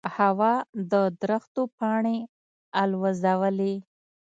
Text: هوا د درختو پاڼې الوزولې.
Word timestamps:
هوا 0.15 0.53
د 0.91 0.93
درختو 1.21 1.61
پاڼې 1.77 2.17
الوزولې. 2.81 3.75